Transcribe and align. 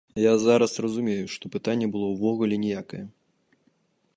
Я 0.21 0.29
зараз 0.43 0.71
разумею, 0.85 1.25
што 1.33 1.51
пытанне 1.55 1.87
было 1.97 2.07
ўвогуле 2.13 2.55
ніякае. 2.65 3.03